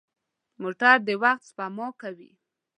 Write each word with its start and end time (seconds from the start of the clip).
موټر 0.61 0.95
د 1.07 1.09
وخت 1.23 1.43
سپما 1.49 1.87
کوي. 2.01 2.31